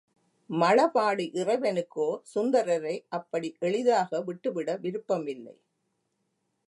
மழபாடி 0.49 1.25
இறைவனுக்கோ 1.33 2.07
சுந்தரரை 2.33 2.95
அப்படி 3.09 3.55
எளிதாக 3.59 4.21
விட்டுவிட 4.21 4.77
விருப்பமில்லை. 4.77 5.55